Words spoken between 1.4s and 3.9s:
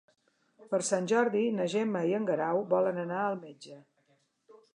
na Gemma i en Guerau volen anar al metge.